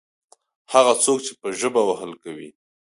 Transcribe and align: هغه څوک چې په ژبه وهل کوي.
هغه 0.73 0.93
څوک 1.03 1.19
چې 1.25 1.33
په 1.39 1.47
ژبه 1.59 1.81
وهل 1.85 2.11
کوي. 2.23 2.49